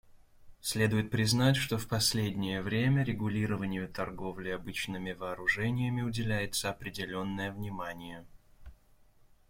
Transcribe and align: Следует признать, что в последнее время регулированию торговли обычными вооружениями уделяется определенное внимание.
Следует 0.61 1.11
признать, 1.11 1.55
что 1.55 1.77
в 1.77 1.87
последнее 1.87 2.63
время 2.63 3.03
регулированию 3.03 3.87
торговли 3.87 4.49
обычными 4.49 5.11
вооружениями 5.11 6.01
уделяется 6.01 6.71
определенное 6.71 7.51
внимание. 7.51 8.25